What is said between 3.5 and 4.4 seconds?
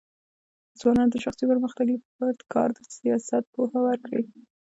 پوهه ورکړي.